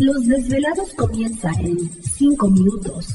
[0.00, 3.06] Los desvelados comienza en 5 minutos.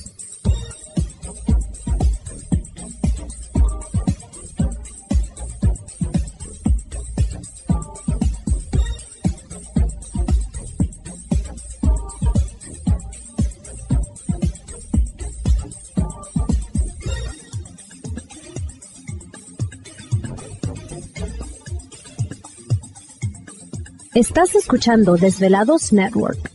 [24.14, 26.55] Estás escuchando Desvelados Network.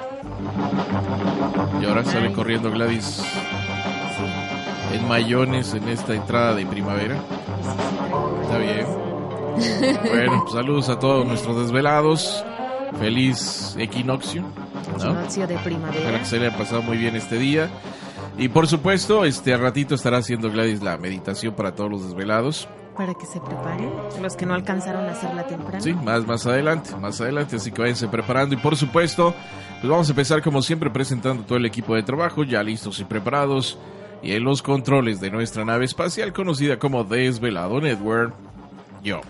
[1.81, 3.21] Y ahora sale corriendo Gladys
[4.93, 7.17] en mayones en esta entrada de primavera.
[8.43, 8.85] Está bien.
[10.09, 12.43] Bueno, pues saludos a todos nuestros desvelados.
[12.99, 14.43] Feliz equinoccio.
[14.95, 15.99] Equinoccio de primavera.
[15.99, 17.69] Espero que se le haya pasado muy bien este día.
[18.37, 22.67] Y por supuesto, este ratito estará haciendo Gladys la meditación para todos los desvelados.
[22.95, 23.89] Para que se preparen,
[24.21, 25.81] los que no alcanzaron a hacerla temprano.
[25.81, 28.53] Sí, más, más adelante, más adelante, así que váyanse preparando.
[28.53, 29.33] Y por supuesto,
[29.79, 33.05] pues vamos a empezar como siempre presentando todo el equipo de trabajo, ya listos y
[33.05, 33.79] preparados.
[34.21, 38.35] Y en los controles de nuestra nave espacial conocida como Desvelado Network,
[39.01, 39.21] yo.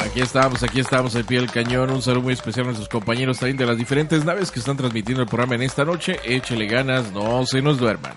[0.00, 1.90] Aquí estamos, aquí estamos al pie del cañón.
[1.90, 5.22] Un saludo muy especial a nuestros compañeros también de las diferentes naves que están transmitiendo
[5.22, 6.20] el programa en esta noche.
[6.24, 8.12] Échele ganas, no se nos duerman.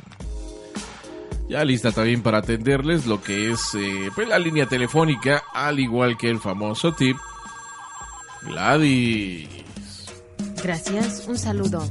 [1.47, 6.17] Ya lista también para atenderles lo que es eh, pues la línea telefónica, al igual
[6.17, 7.17] que el famoso tip.
[8.43, 9.47] Gladys.
[10.63, 11.87] Gracias, un saludo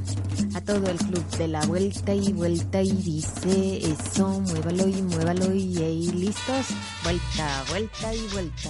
[0.53, 5.53] a todo el club de la vuelta y vuelta y dice eso, muévalo y muévalo
[5.53, 6.67] y, listos,
[7.03, 8.69] vuelta, vuelta y vuelta.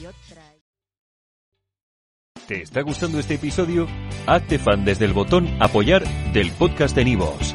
[0.00, 0.42] Y otra.
[2.48, 3.86] ¿Te está gustando este episodio?
[4.26, 7.54] Hazte fan desde el botón apoyar del podcast de Nivos.